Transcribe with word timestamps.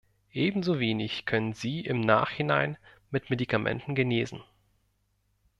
Ebenso 0.33 0.79
wenig 0.79 1.27
können 1.27 1.53
sie 1.53 1.81
im 1.81 1.99
Nachhinein 2.01 2.79
mit 3.11 3.29
Medikamenten 3.29 3.93
genesen. 3.93 4.41